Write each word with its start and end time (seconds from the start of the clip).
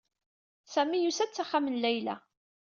Sami 0.73 0.97
yusa-d 0.99 1.31
s 1.33 1.37
axxam 1.43 1.65
n 1.69 1.79
Layla. 1.83 2.15